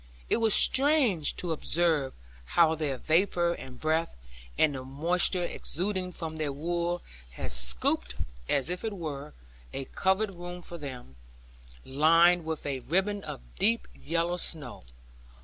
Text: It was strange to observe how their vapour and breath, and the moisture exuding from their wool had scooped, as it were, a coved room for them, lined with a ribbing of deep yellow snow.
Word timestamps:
It 0.31 0.37
was 0.37 0.55
strange 0.55 1.35
to 1.35 1.51
observe 1.51 2.13
how 2.57 2.73
their 2.73 2.97
vapour 2.97 3.51
and 3.53 3.79
breath, 3.79 4.15
and 4.57 4.73
the 4.73 4.83
moisture 4.83 5.43
exuding 5.43 6.11
from 6.11 6.37
their 6.37 6.51
wool 6.51 7.03
had 7.33 7.51
scooped, 7.51 8.15
as 8.49 8.71
it 8.71 8.81
were, 8.93 9.33
a 9.73 9.85
coved 9.85 10.31
room 10.33 10.63
for 10.63 10.79
them, 10.79 11.17
lined 11.85 12.45
with 12.45 12.65
a 12.65 12.79
ribbing 12.79 13.23
of 13.25 13.43
deep 13.59 13.87
yellow 13.95 14.37
snow. 14.37 14.81